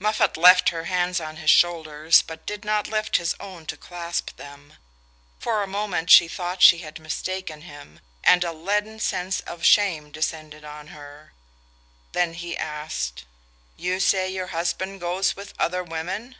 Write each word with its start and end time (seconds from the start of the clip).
Moffatt 0.00 0.36
left 0.36 0.70
her 0.70 0.86
hands 0.86 1.20
on 1.20 1.36
his 1.36 1.50
shoulders, 1.50 2.20
but 2.22 2.44
did 2.44 2.64
not 2.64 2.88
lift 2.88 3.16
his 3.18 3.36
own 3.38 3.64
to 3.66 3.76
clasp 3.76 4.34
them. 4.36 4.74
For 5.38 5.62
a 5.62 5.68
moment 5.68 6.10
she 6.10 6.26
thought 6.26 6.62
she 6.64 6.78
had 6.78 6.98
mistaken 6.98 7.60
him, 7.60 8.00
and 8.24 8.42
a 8.42 8.50
leaden 8.50 8.98
sense 8.98 9.38
of 9.42 9.62
shame 9.64 10.10
descended 10.10 10.64
on 10.64 10.88
her. 10.88 11.32
Then 12.10 12.34
he 12.34 12.56
asked: 12.56 13.24
"You 13.76 14.00
say 14.00 14.28
your 14.28 14.48
husband 14.48 15.00
goes 15.00 15.36
with 15.36 15.54
other 15.60 15.84
women?" 15.84 16.34